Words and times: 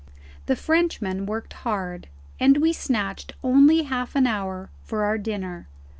The 0.47 0.55
Frenchman 0.55 1.27
worked 1.27 1.53
hard, 1.53 2.07
and 2.39 2.57
we 2.57 2.73
snatched 2.73 3.33
only 3.43 3.83
half 3.83 4.15
an 4.15 4.25
hour 4.25 4.71
for 4.81 5.03
our 5.03 5.19
dinner. 5.19 5.67